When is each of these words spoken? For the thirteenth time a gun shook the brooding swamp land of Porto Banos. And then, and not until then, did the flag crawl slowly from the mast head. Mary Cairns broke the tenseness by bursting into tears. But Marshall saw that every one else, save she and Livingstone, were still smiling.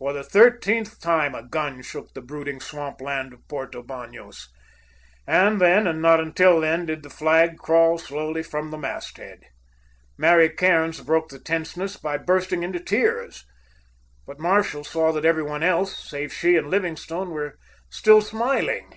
For 0.00 0.12
the 0.12 0.24
thirteenth 0.24 1.00
time 1.00 1.32
a 1.32 1.46
gun 1.48 1.80
shook 1.82 2.12
the 2.12 2.20
brooding 2.20 2.58
swamp 2.60 3.00
land 3.00 3.32
of 3.32 3.46
Porto 3.46 3.84
Banos. 3.84 4.48
And 5.28 5.60
then, 5.60 5.86
and 5.86 6.02
not 6.02 6.18
until 6.18 6.60
then, 6.60 6.86
did 6.86 7.04
the 7.04 7.08
flag 7.08 7.56
crawl 7.58 7.98
slowly 7.98 8.42
from 8.42 8.72
the 8.72 8.76
mast 8.76 9.16
head. 9.18 9.44
Mary 10.18 10.48
Cairns 10.48 11.00
broke 11.02 11.28
the 11.28 11.38
tenseness 11.38 11.96
by 11.96 12.18
bursting 12.18 12.64
into 12.64 12.80
tears. 12.80 13.44
But 14.26 14.40
Marshall 14.40 14.82
saw 14.82 15.12
that 15.12 15.24
every 15.24 15.44
one 15.44 15.62
else, 15.62 15.96
save 16.10 16.32
she 16.32 16.56
and 16.56 16.68
Livingstone, 16.68 17.30
were 17.30 17.56
still 17.88 18.22
smiling. 18.22 18.92